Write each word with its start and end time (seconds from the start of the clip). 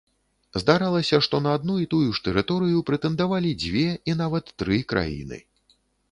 Здаралася, 0.61 1.17
што 1.25 1.41
на 1.47 1.51
адну 1.57 1.75
і 1.81 1.83
тую 1.91 2.07
ж 2.19 2.23
тэрыторыю 2.27 2.79
прэтэндавалі 2.87 3.51
дзве 3.65 3.83
і 4.13 4.15
нават 4.23 4.45
тры 4.63 4.79
краіны. 4.95 5.39